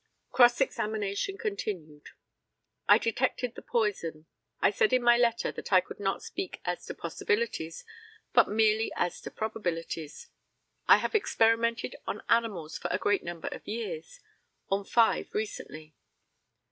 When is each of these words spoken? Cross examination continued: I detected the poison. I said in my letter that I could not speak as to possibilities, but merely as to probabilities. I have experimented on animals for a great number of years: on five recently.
Cross 0.31 0.61
examination 0.61 1.37
continued: 1.37 2.07
I 2.89 2.97
detected 2.97 3.53
the 3.53 3.61
poison. 3.61 4.25
I 4.59 4.71
said 4.71 4.93
in 4.93 5.03
my 5.03 5.15
letter 5.15 5.51
that 5.51 5.71
I 5.71 5.79
could 5.79 5.99
not 5.99 6.23
speak 6.23 6.59
as 6.65 6.83
to 6.87 6.95
possibilities, 6.95 7.85
but 8.33 8.49
merely 8.49 8.91
as 8.95 9.21
to 9.21 9.29
probabilities. 9.29 10.29
I 10.87 10.97
have 10.97 11.13
experimented 11.13 11.97
on 12.07 12.23
animals 12.29 12.79
for 12.79 12.87
a 12.89 12.97
great 12.97 13.23
number 13.23 13.49
of 13.49 13.67
years: 13.67 14.19
on 14.71 14.85
five 14.85 15.35
recently. 15.35 15.93